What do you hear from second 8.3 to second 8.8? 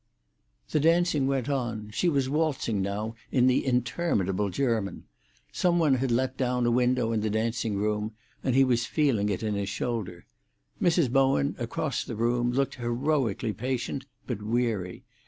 and he